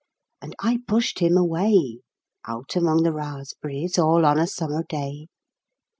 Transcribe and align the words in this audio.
And 0.41 0.55
I 0.59 0.79
pushed 0.87 1.19
him 1.19 1.37
away, 1.37 1.99
Out 2.47 2.75
among 2.75 3.03
the 3.03 3.13
raspberries 3.13 3.99
all 3.99 4.25
on 4.25 4.39
a 4.39 4.47
summer 4.47 4.81
day. 4.81 5.27